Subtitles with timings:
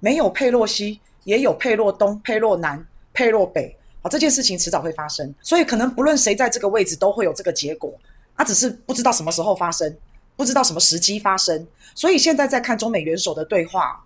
[0.00, 3.76] 没有佩洛西，也有佩洛东、佩洛南、佩洛北。
[4.02, 7.92] 好，这件事情迟早会发生，所以可能不论谁在这个位置，都会有这个结果。
[8.34, 9.94] 他只是不知道什么时候发生，
[10.36, 11.66] 不知道什么时机发生。
[11.94, 14.02] 所以现在在看中美元首的对话，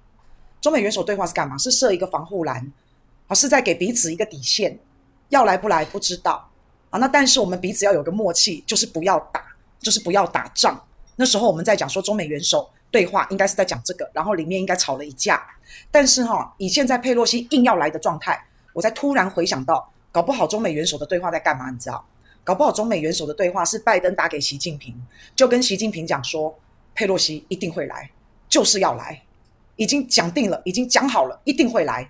[0.60, 1.56] 中美元首对话是干嘛？
[1.56, 2.72] 是设一个防护栏，
[3.28, 4.76] 啊，是在给彼此一个底线，
[5.28, 6.50] 要来不来不知道
[6.90, 6.98] 啊。
[6.98, 9.44] 那但是我们彼此要有个默契，就是不要打，
[9.78, 10.84] 就是不要打仗。
[11.14, 15.44] 那时候我们在讲说中美元首对话，应该是在讲这个，然后里面应该吵了一架。
[15.90, 18.40] 但是哈，以现在佩洛西硬要来的状态。
[18.72, 21.72] 我才突然回想到，搞不好中美元首的对话在干嘛？
[21.72, 22.06] 你知道？
[22.44, 24.94] 搞不好中美元首的对话是拜登打给习近平，
[25.34, 26.56] 就跟习近平讲说，
[26.94, 28.08] 佩洛西一定会来，
[28.48, 29.20] 就是要来，
[29.74, 32.08] 已经讲定了，已经讲好了，一定会来。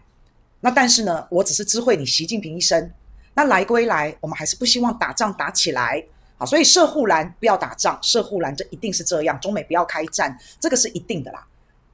[0.61, 2.93] 那但是呢，我只是知会你习近平一声。
[3.33, 6.05] 那来归来，我们还是不希望打仗打起来。
[6.45, 11.47] 所以设护栏不要打仗，设护栏这一定是这样，中美不要开战，这个是一定的啦。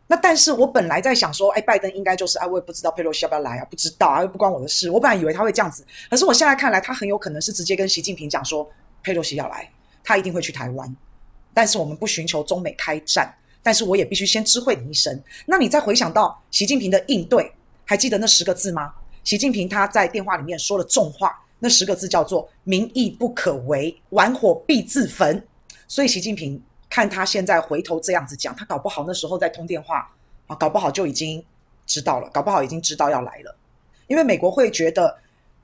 [0.06, 4.90] 那但是我本来在想说，哎，拜登应该就是，哎，我也不知道佩洛西要不要来啊，不知道啊，又不关我的事。
[4.90, 8.68] 我本来以为他会这样子，可是我现在看来，他很有可能是直接跟习近平讲说，
[9.02, 9.70] 佩洛西要来，
[10.02, 10.96] 他一定会去台湾。
[11.54, 15.22] 但是我们不寻求中美开战，但是我也必须先知会你一声。
[15.46, 17.52] 那你再回想到习近平的应对，
[17.84, 18.92] 还记得那十个字吗？
[19.22, 25.46] 习近平他在电话里面说了重话，那十个字叫做“民意不可违，玩火必自焚”。
[25.86, 26.60] 所以习近平。
[26.92, 30.10] 看他现在回头这样子讲，他搞不好那时候在通电话
[30.48, 31.40] 啊，搞不好就已经
[31.86, 33.56] 知道了，搞不好已经知道要来了。
[34.08, 35.16] 因为美国会觉得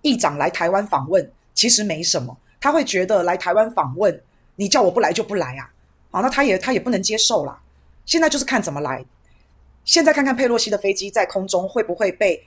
[0.03, 4.23] 议长来台湾访问其实没什么，他会觉得来台湾访问，
[4.55, 5.69] 你叫我不来就不来啊，
[6.13, 7.61] 好，那他也他也不能接受啦。
[8.05, 9.05] 现在就是看怎么来。
[9.85, 12.41] 现在看看佩洛西的飞机在空中会不会被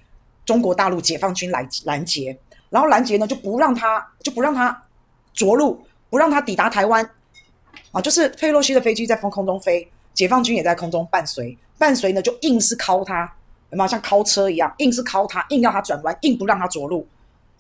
[0.46, 2.40] 中国大陆解放军来拦截，
[2.70, 4.84] 然后拦截呢就不让他就不让他
[5.34, 7.10] 着陆，不让他抵达台湾。
[7.92, 13.24] 啊，就是佩洛西的飞机在风空中飞，解放军也在空中伴随，伴随呢就硬是靠他，
[13.72, 17.08] 有没有像靠车一样，硬是靠他，硬要他转弯，硬不让他着陆，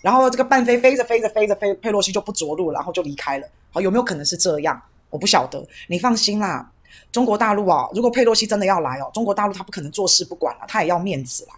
[0.01, 3.47] 然后这个伴飞飞着飞着飞着飞，佩洛西就不着陆，然后就离开了。
[3.71, 4.79] 好，有没有可能是这样？
[5.09, 6.69] 我不晓得，你放心啦，
[7.11, 11.53] 中国大陆啊，如果佩洛西真的要来哦，中国大陆他不可能坐视不管了，他也要面子啦，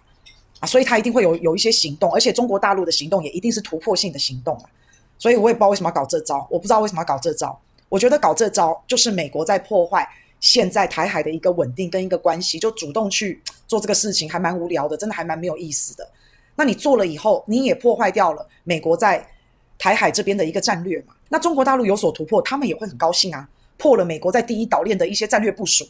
[0.62, 4.64] 啊，所以他一定会有有一些行动，而且中国大陆的行动也一定是突破性的行动啊，
[5.18, 7.60] 所以我也不知道为什么要搞这招，我不知道为什么要搞这招。
[7.90, 10.08] 我觉得搞这招就是美国在破坏
[10.40, 16.10] 现在台海的一个稳定跟一个关系，就主动去做这个事情，还蛮无聊的，真的还蛮没有意思的。
[16.56, 19.28] 那你做了以后，你也破坏掉了美国在
[19.78, 21.14] 台海这边的一个战略嘛？
[21.30, 25.88] 那中国大陆有所突破，他们也会很高兴啊，破了美国在第一岛链的一些战略部署。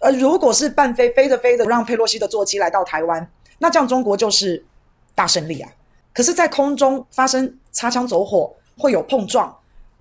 [0.00, 3.28] 而如果是半飞飞着飞着让佩洛西的座机来到台湾，
[3.58, 4.64] 那这样中国就是
[5.14, 5.70] 大胜利啊。
[6.12, 9.54] 可是，在空中发生擦枪走火，会有碰撞。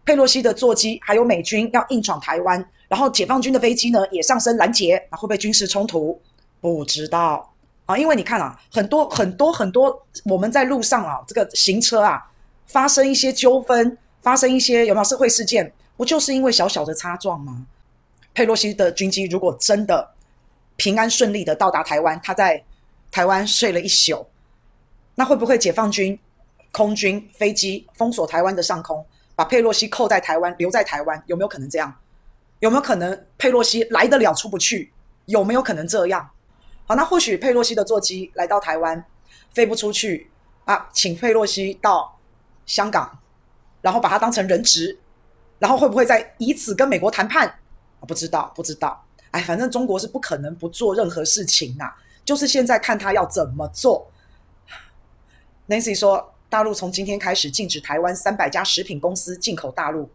[0.06, 6.20] 佩洛西的座机还有美军要硬闯台湾，然后解放军的飞机呢也上升拦截，会不会军事冲突？
[6.62, 7.54] 不知道
[7.86, 12.26] 啊，因为你看啊，很多很多很多我们在路上啊，这个行车啊，
[12.66, 15.72] 发生一些纠纷，发生一些有没有社会事件？
[15.98, 17.66] 不就是因为小小的擦撞吗？
[18.34, 20.10] 佩洛西的军机如果真的
[20.78, 22.64] 平安顺利的到达台湾，他在
[23.12, 24.28] 台湾睡了一宿，
[25.16, 26.18] 那会不会解放军
[26.72, 29.06] 空军飞机封锁台湾的上空？
[29.36, 31.94] 把佩洛西扣在台湾，留在台湾，有没有可能这样？
[32.60, 34.92] 有没有可能佩洛西来得了出不去？
[35.26, 36.28] 有没有可能这样？
[36.86, 39.04] 好，那或许佩洛西的座机来到台湾，
[39.52, 40.30] 飞不出去
[40.66, 42.18] 啊，请佩洛西到
[42.66, 43.20] 香港，
[43.82, 44.98] 然后把他当成人质，
[45.60, 47.60] 然后会不会再以此跟美国谈判？
[48.08, 49.06] 不知道，不知道。
[49.32, 51.94] 哎，反正中国是不可能不做任何事情呐，
[52.28, 54.12] 就是现在看他要怎么做。
[55.68, 56.34] Nancy 说。
[56.50, 60.10] 大陆从今天开始禁止台湾三百家食品公司进口大陆。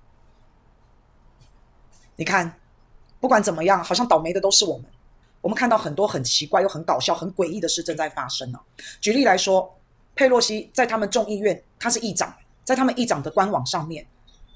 [2.16, 2.58] 你看，
[3.20, 4.86] 不管怎么样，好像倒霉的都是我们。
[5.42, 8.58] 我们看到很多很奇怪又很搞笑、很诡异的事正在发生呢。
[8.98, 9.78] 举例来说，
[10.14, 12.34] 佩洛西在他们众议院，他是议长，
[12.64, 14.06] 在他们议长的官网上面，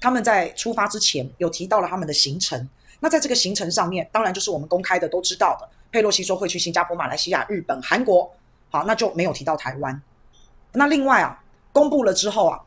[0.01, 2.67] 他们在出发之前有提到了他们的行程。
[2.99, 5.69] 那在这个行程上面，当然就是我们公开的都知道的。
[5.91, 8.31] 佩洛西说会去新加坡、马来西亚、日本、韩国，
[8.69, 10.01] 好，那就没有提到台湾。
[10.71, 11.41] 那另外啊。
[11.73, 12.59] 公布了之后啊，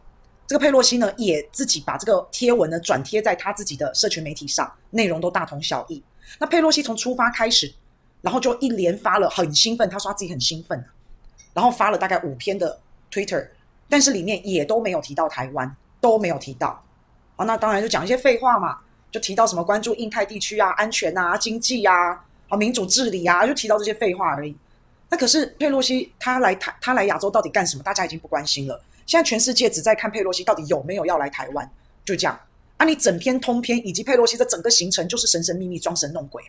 [0.46, 6.00] 这个佩洛西呢也自己把这个贴文呢转贴在他自己的社群媒体上，内容都大同小异。
[6.38, 7.75] 那佩洛西从出发开始，
[8.20, 10.84] 然后就一连发了很兴奋，他说他自己很兴奋，
[11.52, 12.78] 然后发了大概五篇的
[13.11, 13.49] Twitter，
[13.88, 16.81] 但是里面也都没有提到台湾，都没有提到。
[17.34, 18.78] 啊，那当然就讲一些废话嘛，
[19.11, 24.55] 就提到什么关注印太地区啊、安全啊、经济啊、啊民主治理啊，就提到这些废话而已。
[25.08, 27.82] 那可是佩洛西他来台，他来亚洲到底干什么？
[27.82, 28.79] 大家已经不关心了。
[29.06, 31.69] 现在全世界只在看佩洛西到底有没有要来台湾，
[32.05, 32.38] 就这样
[32.76, 32.87] 啊！
[32.87, 36.43] 你整篇通篇以及佩洛西的整个行程就是神神秘秘、装神弄鬼。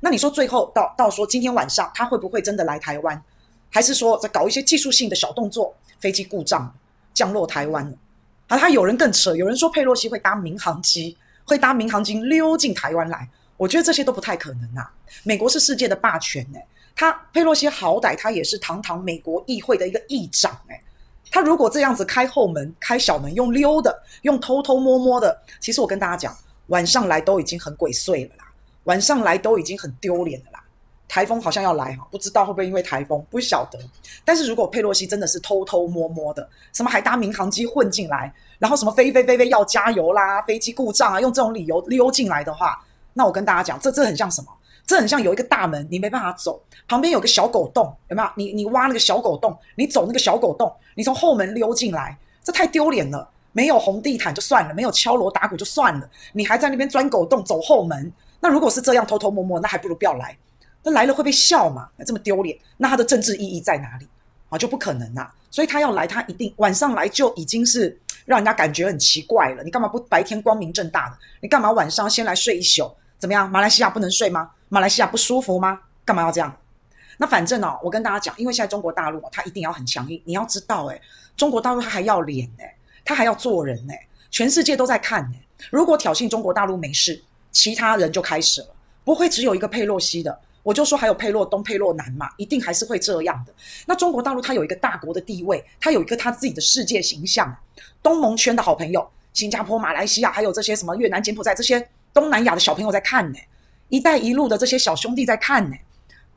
[0.00, 3.22] 那你说最后到到说今天晚上他会不会真的来台湾？
[3.70, 6.74] 还是说在搞一些技术性的小动作，飞机故障
[7.12, 7.94] 降落台湾？
[8.46, 13.28] 啊，他有人更扯，有人说佩洛西会搭民航机，会搭民航机溜进台湾来。
[13.56, 14.92] 我觉得这些都不太可能啊！
[15.22, 20.80] 美国是世界的霸权诶，他佩洛西好歹他也是堂堂美国议会的一个议长诶，
[21.30, 26.36] 他如果这样子开后门、开小门，用溜的、用偷偷摸摸的，其实我跟大家讲，
[26.68, 28.44] 晚上来都已经很鬼祟了啦，
[28.84, 30.62] 晚上来都已经很丢脸了啦。
[31.08, 33.78] 台风好像要来哈，不知道会不会因为台风，不晓得。
[34.24, 42.84] 但是如果佩洛西真的是偷偷摸摸的，什么还搭民航机混进来，然后什么飞飞飞飞要加油啦，飞机故障啊，用这种理由溜进来的话，
[43.16, 44.48] 那我跟大家讲，这这很像什么？
[44.86, 48.28] 这很像有一个大门，你没办法走，旁边有个小狗洞，有没有？
[48.36, 53.26] 你你挖那个小狗洞，你走那个小狗洞，你从后门溜进来，这太丢脸了。
[53.52, 58.12] 没有红地毯就算了，没有敲锣打鼓就算了，你还在那边钻狗洞走后门。
[58.38, 60.36] 那如果是这样偷偷摸摸，那还不如不要来。
[60.82, 61.88] 那来了会被笑嘛？
[62.04, 64.06] 这么丢脸，那他的政治意义在哪里
[64.50, 64.58] 啊？
[64.58, 65.34] 就不可能啊！
[65.50, 69.64] 所以他要来，他一定晚上来就已经是让人家感觉很奇怪了。
[69.64, 71.16] 你干嘛不白天光明正大的？
[71.40, 72.94] 你干嘛晚上先来睡一宿？
[73.18, 73.50] 怎么样？
[73.50, 74.50] 马来西亚不能睡吗？
[74.68, 75.80] 马来西亚不舒服吗？
[76.04, 76.54] 干嘛要这样？
[77.18, 80.20] 那反正哦，我跟大家讲，因为现在中国大陆他一定要很强硬。
[80.24, 81.00] 你要知道，诶，
[81.36, 82.74] 中国大陆他还要脸诶，
[83.04, 85.40] 他还要做人诶，全世界都在看诶。
[85.70, 88.68] 如果挑衅中国大陆没事，其他人就开始了，
[89.02, 90.38] 不会只有一个佩洛西的。
[90.62, 93.54] 我就说还有佩洛东、佩洛南嘛，一定还是会这样的。
[93.86, 97.56] 那中国大陆它有一个大国的地位，它有一个它自己的世界形象，
[98.02, 101.88] 东盟圈的好朋友，新加坡、马来西亚，还有这些什么越南、柬埔寨这些。
[102.16, 103.38] 东南亚的小朋友在看呢，
[103.90, 105.76] 一带一路的这些小兄弟在看呢，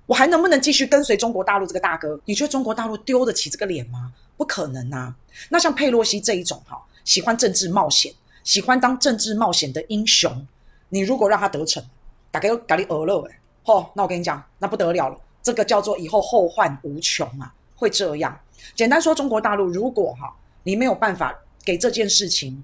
[0.05, 2.19] 我还能不能继续跟随中国大陆这个大哥？
[2.25, 4.11] 你觉得中国大陆丢得起这个脸吗？
[4.35, 5.15] 不可能啊！
[5.47, 10.45] 那像佩洛西这一种哈，喜欢政治冒险，喜欢当政治冒险的英雄，
[10.89, 11.81] 你如果让他得逞，
[12.29, 18.37] 大概咖喱鹅肉哎，吼，那我跟你讲，那不得了了，这个叫做以后后患无穷啊，会这样。
[18.75, 21.33] 简单说，中国大陆如果哈，你没有办法
[21.63, 22.61] 给这件事情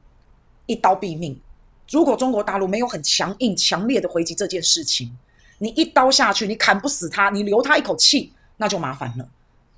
[0.65, 1.39] 一刀毙命。
[1.89, 5.15] 如果中国大陆没有很强硬、强烈的回击这件事情，
[5.59, 9.27] 你一刀下去，你砍不死他，你留他一口气，那就麻烦了。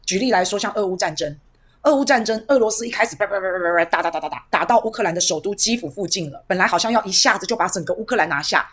[0.06, 1.38] 举例来说，像俄乌战争，
[1.84, 8.68] 俄乌战争，俄罗斯一开始叭叭叭叭叭打打打打打，打到乌克兰的首都基辅附近了，本来好像要一下子就把整个乌克兰拿下，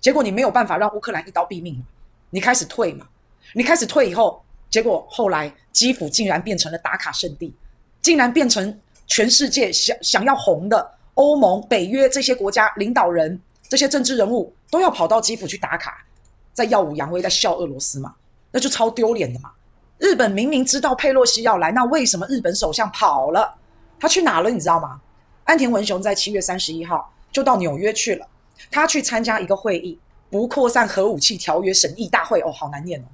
[0.00, 1.84] 结果你没有办法让乌克兰一刀毙命，
[2.30, 3.06] 你开始退嘛，
[3.52, 7.52] 你开始退以后，结果后来基辅竟然变成了打卡圣地，
[8.00, 10.92] 竟然变成全世界想想要红的。
[11.16, 16.04] 欧盟、北约这些国家领导人、这些政治人物都要跑到基辅去打卡，
[16.54, 18.14] 在耀武扬威，在笑俄罗斯嘛？
[18.50, 19.50] 那就超丢脸的嘛！
[19.98, 23.54] 日本明明知道佩洛西要来，那为什么日本首相跑了？
[23.98, 24.50] 他去哪了？
[24.50, 25.00] 你知道吗？
[25.44, 28.26] 岸田文雄在七月三十一号就到纽约去了，
[28.70, 29.98] 他去参加一个会议——
[30.30, 32.40] 不扩散核武器条约审议大会。
[32.42, 33.04] 哦，好难念哦。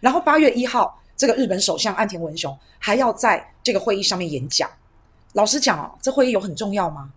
[0.00, 4.70] 然后八月一号，这个日本首相岸田文雄还要在这个会议上面演讲。
[5.34, 7.10] 老实讲哦，这会议有很重要吗？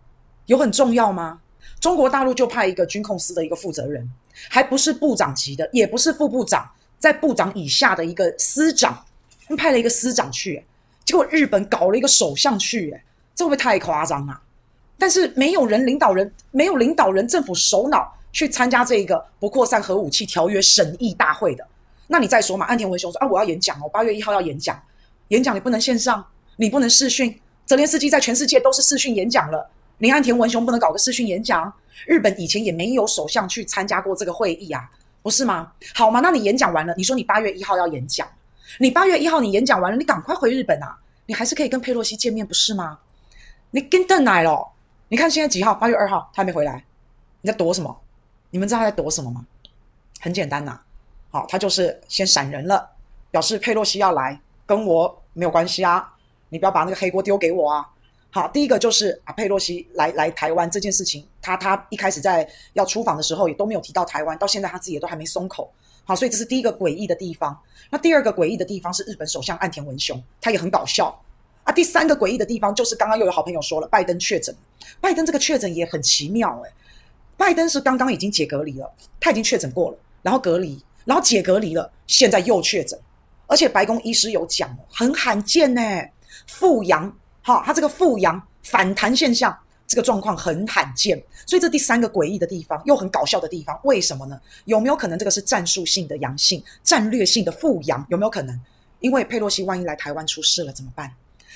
[0.47, 1.39] 有很重要吗？
[1.79, 4.09] 中国大陆就派一个军控司的一个负责人，
[4.49, 6.67] 还不是部长级的，也不是副部长，
[6.97, 9.05] 在部长以下的一个司长，
[9.55, 10.65] 派了一个司长去，
[11.05, 13.03] 结果日本搞了一个首相去，诶，
[13.35, 14.41] 这会不会太夸张啊？
[14.97, 21.67] 但是没有人领导人，没有领导人政府首脑去参加这个不扩散核武器条约审议大会的，
[22.07, 22.65] 那你再说嘛？
[22.65, 24.81] 岸田文雄说啊，我要演讲哦，八月一号要演讲，
[25.27, 29.69] 演讲你不能线上，你不能视讯，泽连斯基在全世界都是视讯演讲了。
[29.99, 31.73] 林岸田文雄不能搞个视讯演讲？
[32.05, 34.87] 日本以前也没有首相去参加过这个会议啊，
[35.23, 35.71] 不是吗？
[35.95, 36.19] 好吗？
[36.19, 38.27] 那你演讲完了，你说你八月一号要演讲，
[38.79, 42.99] 你八月一号你演讲完了，你赶快回日本啊，你还是可以跟佩洛西见面，不是吗？
[43.71, 44.71] 你跟邓来了，
[45.07, 45.73] 你看现在几号？
[45.73, 46.85] 八月二号，他还没回来，
[47.41, 47.99] 你在躲什么？
[48.51, 49.43] 你们知道他在躲什么吗？
[50.19, 50.83] 很简单呐、啊，
[51.31, 52.87] 好，他就是先闪人了，
[53.31, 56.13] 表示佩洛西要来，跟我没有关系啊，
[56.49, 57.89] 你不要把那个黑锅丢给我啊。
[58.29, 65.71] 好，第一个就是啊，佩洛西来来台湾这件事情，他他一开始在要出访的时候也都没有提到台湾，到现在他自己也都还没松口。
[66.03, 67.57] 好，所以这是第一个诡异的地方。
[67.89, 71.19] 那第二个诡异的地方是日本首相岸田文雄，他也很搞笑
[71.63, 71.71] 啊。
[71.71, 74.53] 第三个诡异的地方就是刚刚又有好朋友说了，拜登确诊，
[75.01, 76.71] 拜登这个确诊也很奇妙诶、
[77.37, 82.99] 拜登是刚刚已经解隔离了，他已经确诊过了，然后隔离，然后解隔离了，现在又确诊，
[83.47, 86.13] 而且白宫医师有讲，很罕见呢、欸，
[86.45, 87.17] 复阳。
[87.47, 94.37] 好，他这个复阳反弹现象，这个状况很罕见，所以这第三个诡异的地方，又很搞笑的地方，为什么呢？
[94.65, 98.05] 有没有可能这个是战术性的阳性，战略性的复阳？
[98.09, 98.61] 有没有可能？
[98.99, 101.09] 因为佩洛西万一来台湾出事了怎么办？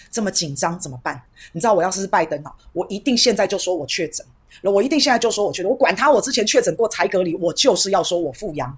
[0.09, 1.21] 这么紧张怎么办？
[1.51, 4.25] 你知道我要是是拜登啊，我一定现在就说我确诊，
[4.63, 8.77] 我一定现在就说我确诊，我管他，我之前确诊过才隔离，我就是要说我复阳，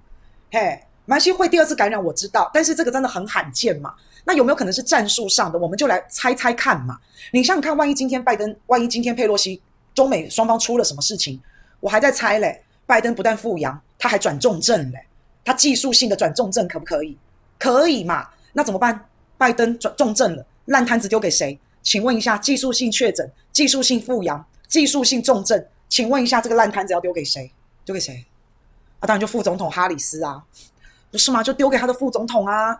[0.50, 3.94] 嘿，马来西亚会第二次感染，我知道，但是这个真的很罕见嘛。
[4.24, 5.58] 那有没有可能是战术上的？
[5.58, 6.98] 我们就来猜猜看嘛。
[7.30, 9.60] 你想想看，万一今天拜登，万一今天佩洛西，
[9.94, 11.40] 中美双方出了什么事情，
[11.80, 12.62] 我还在猜嘞。
[12.86, 15.06] 拜登不但复阳，他还转重症嘞。
[15.44, 17.16] 他技术性的转重症可不可以？
[17.58, 18.28] 可以嘛？
[18.52, 19.08] 那怎么办？
[19.36, 21.58] 拜登转重症了，烂摊子丢给谁？
[21.82, 27.50] 请问一下，技术性确诊、技术性复阳、技术性重症，请问一下，这个烂摊子要丢给谁？
[27.84, 28.24] 丢给谁？
[29.00, 30.42] 啊，当然就副总统哈里斯啊，
[31.14, 31.44] 不是吗？
[31.44, 32.76] 就丢给他的副总统啊。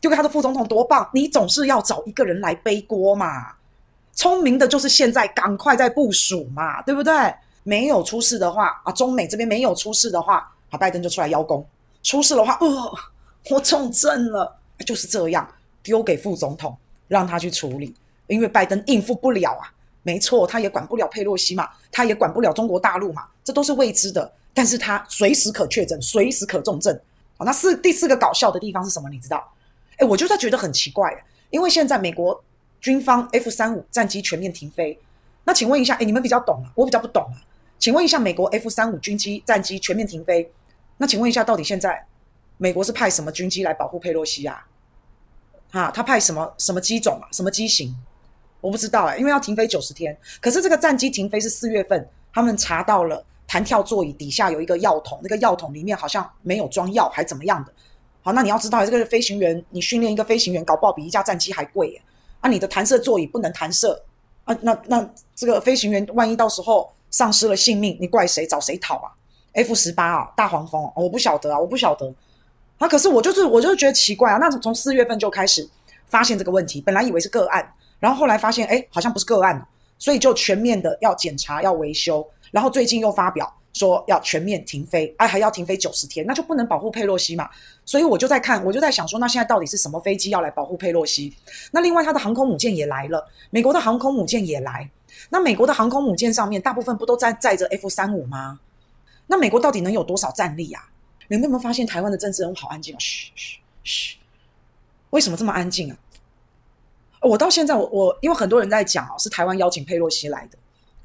[0.00, 1.08] 丢给他的副总统多棒！
[1.12, 3.52] 你总是要找一个人来背锅嘛。
[4.14, 7.12] 聪明的就是现在赶快在部署嘛，对不对？
[7.64, 11.66] 没有出事的话啊，中美这边没有出事的话，啊，拜登就出来邀功。
[12.02, 12.92] 出事的话，呃，
[13.50, 14.56] 我重症了，
[14.86, 15.48] 就是这样，
[15.82, 16.76] 丢给副总统
[17.08, 17.94] 让他去处理，
[18.28, 19.66] 因为拜登应付不了啊。
[20.04, 24.30] 没错，他也管不了佩洛西嘛，他也管不了中国大陆嘛，这都是未知的。
[24.54, 26.98] 但是他随时可确诊，随时可重症。
[27.38, 29.08] 好，那四第四个搞笑的地方是什么？
[29.08, 29.52] 你知道？
[29.96, 32.44] 哎，我就在觉得很奇怪，因为现在美国
[32.80, 34.98] 军方 F 三五战机全面停飞。
[35.44, 37.38] 那请问一下，哎，你们比较懂啊，我比较不懂啊。
[37.78, 40.52] 请问一下，美国 F 三五军机战机全面停飞，
[40.96, 42.04] 那请问一下，到底现在
[42.56, 44.66] 美国是派什么军机来保护佩洛西啊？
[45.70, 47.28] 啊，他派什么什么机种啊？
[47.30, 47.94] 什么机型？
[48.60, 50.16] 我不知道哎，因为要停飞九十天。
[50.40, 57.72] 可是这个战机停飞是四月份，他们查到了弹跳座椅底下有一个药桶，那个药桶里面好像没有装药，还怎么样的？
[58.22, 62.02] 好，那你要知道，这个飞行员，你训练一个飞行员，搞不好比一架战机还贵耶。
[62.40, 64.00] 啊，你的弹射座椅不能弹射
[64.44, 68.46] 啊，那那这个飞行员万一到时候丧失了性命，你怪谁？
[68.46, 69.10] 找谁讨啊
[69.54, 72.14] ？F 十八啊，大黄蜂，哦，我不晓得啊，我不晓得。
[72.76, 74.36] 啊，可是我就是我就是觉得奇怪啊。
[74.36, 75.68] 那从四月份就开始
[76.06, 79.66] 发现这个问题，本来以为是个案，然后后来发现，哎，好像不是个案，
[79.98, 83.54] 所以就全面的要检查，要维修，然后最近又发表。
[83.74, 87.48] 说要全面停飞，哎，还要停飞九十天，那就不能保护佩洛西嘛？
[87.84, 91.32] 所以我就在看，我就在想说，那现在到底是什么飞机要来保护佩洛西？
[91.70, 94.90] 那另外，他的航空母舰也来了，美国的航空母舰也来。
[95.30, 98.58] 那美国的航空母舰上面大部分不都在载着 F 三五吗？
[99.28, 100.82] 那美国到底能有多少战力啊？
[101.28, 102.98] 你们有没有发现台湾的政治人物好安静啊？
[102.98, 104.16] 嘘嘘嘘，
[105.10, 105.96] 为什么这么安静啊？
[107.20, 110.58] 我到现在，我我因为很多人在讲哦，是台湾邀请佩洛西来的。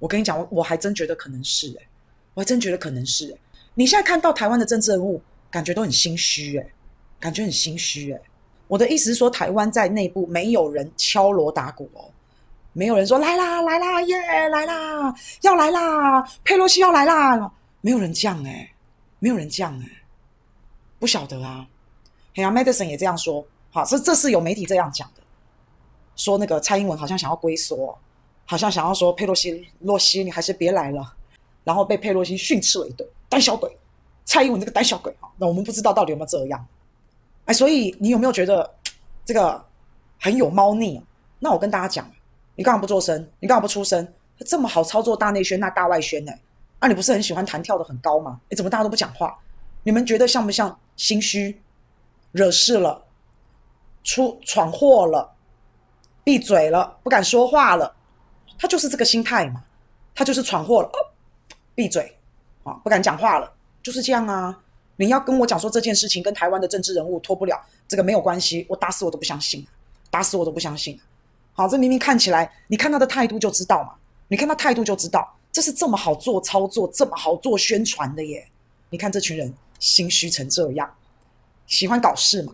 [0.03, 1.87] 我跟你讲，我我还真觉得可能是诶、
[2.33, 3.33] 我还真觉得可能是，
[3.73, 6.73] 你现在看到台湾的政治人物，感觉都很心虚，诶，
[7.21, 8.21] 感觉很心虚，诶。
[8.67, 12.11] 我的意思是说，台湾在内部没有人敲锣打鼓哦，
[12.73, 18.71] 没有人说来啦来啦耶来啦要来啦佩洛西要来啦，没有人这样诶，
[19.19, 19.85] 没有人这样诶，
[20.99, 21.65] 不晓得啊。
[22.35, 25.23] 哎呀，Madison 也这样说，好，这这是有媒体这样讲的，
[26.17, 27.97] 说那个蔡英文好像想要龟缩，
[28.45, 31.13] 好像想要说佩洛西洛西你还是别来了。
[31.65, 33.73] 然后被佩洛西训斥了一顿，胆小鬼，
[34.25, 35.29] 蔡英文这个胆小鬼啊！
[35.37, 36.67] 那我们不知道到底有没有这样，
[37.45, 38.69] 哎，所以你有没有觉得
[39.23, 39.63] 这个
[40.19, 41.03] 很有猫腻啊？
[41.39, 42.05] 那我跟大家讲，
[42.55, 43.25] 你干嘛不做声？
[43.39, 44.05] 你干嘛不出声？
[44.39, 46.33] 这么好操作大内宣，那大外宣呢？
[46.79, 48.41] 啊，你不是很喜欢弹跳的很高吗？
[48.49, 49.33] 哎，怎么大家都不讲话？
[49.83, 51.61] 你们觉得像不像心虚、
[52.33, 53.01] 惹事了、
[54.03, 55.33] 出闯祸了、
[56.25, 57.95] 闭嘴了、不敢说话了？
[58.63, 59.61] 他就是这个心态嘛，
[60.15, 60.89] 他就是闯祸了。
[61.75, 62.17] 闭嘴，
[62.63, 64.57] 啊，不敢讲话了，就是这样啊！
[64.95, 69.67] 你要跟我讲说这件事情跟台湾的政治人物脱不了，这个没有关系，我打死我都不相信，
[70.09, 70.97] 打死我都不相信。
[71.51, 73.95] 好，这明明看起来，你看他的态度就知道嘛，
[74.29, 78.47] 你看他态度就知道，这是这么好做操作，这么好做宣传的耶！
[78.91, 80.89] 你看这群人心虚成这样，
[81.67, 82.53] 喜欢搞事嘛，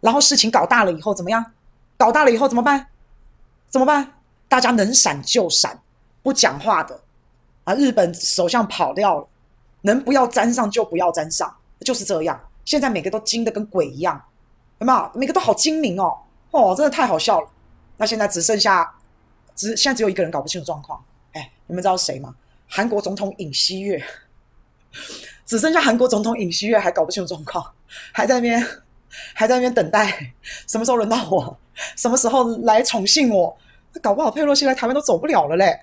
[0.00, 1.52] 然后事情搞大了以后怎么样？
[1.96, 2.88] 搞大了以后怎么办？
[3.70, 4.14] 怎么办？
[4.48, 5.80] 大家能闪就闪，
[6.22, 7.00] 不讲话的。
[7.64, 7.74] 啊！
[7.74, 9.28] 日本首相跑掉了，
[9.80, 12.40] 能不要沾上就不要沾上，就是这样。
[12.64, 14.24] 现在每个都精得跟鬼一样，
[14.78, 15.10] 有没有？
[15.18, 16.16] 每个都好精明哦，
[16.52, 17.48] 哦，真的太好笑了。
[17.96, 18.94] 那现在只剩下，
[19.56, 21.04] 只现在只有一个人搞不清楚状况。
[21.32, 22.36] 哎，你们知道谁吗？
[22.68, 24.00] 韩国总统尹锡悦，
[25.44, 27.68] 只剩下韩国总统尹锡悦还搞不清楚状况，
[28.12, 28.64] 还在那边，
[29.34, 30.34] 还在那边等待，
[30.68, 31.58] 什么时候轮到我？
[31.96, 33.58] 什么时候来宠幸我？
[34.02, 35.74] 搞不好佩洛西来台湾都走不了了嘞。